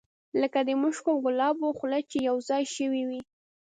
[0.41, 3.21] لکه د مشکو او ګلابو خوله چې یو ځای شوې وي.